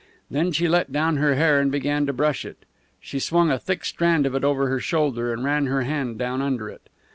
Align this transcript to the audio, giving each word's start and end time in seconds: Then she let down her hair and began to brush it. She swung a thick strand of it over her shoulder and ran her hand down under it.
Then 0.31 0.51
she 0.51 0.67
let 0.67 0.91
down 0.91 1.17
her 1.17 1.35
hair 1.35 1.59
and 1.59 1.71
began 1.71 2.07
to 2.07 2.11
brush 2.11 2.43
it. 2.43 2.65
She 2.99 3.19
swung 3.19 3.51
a 3.51 3.59
thick 3.59 3.85
strand 3.85 4.25
of 4.25 4.33
it 4.33 4.43
over 4.43 4.67
her 4.67 4.79
shoulder 4.79 5.31
and 5.31 5.43
ran 5.43 5.67
her 5.67 5.83
hand 5.83 6.17
down 6.17 6.41
under 6.41 6.69
it. 6.69 6.89